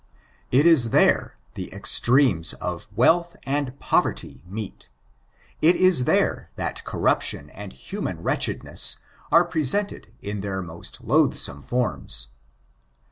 [0.51, 4.89] It is there the extremes of wealth and poverty meet;
[5.61, 8.97] it is there that corruption and human wretchedness
[9.31, 12.29] are presented in their most loathsome forms.